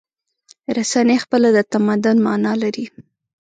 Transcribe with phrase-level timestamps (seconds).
[0.77, 2.85] رسنۍ خپله د تمدن معنی لري.